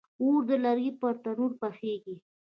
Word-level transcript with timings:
اوړه 0.21 0.43
د 0.49 0.51
لرګي 0.63 0.91
پر 0.99 1.13
تنور 1.23 1.51
پخیږي 1.61 2.15